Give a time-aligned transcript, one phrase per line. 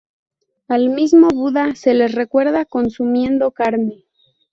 [0.67, 4.05] Al mismo Buda se le recuerda consumiendo carne.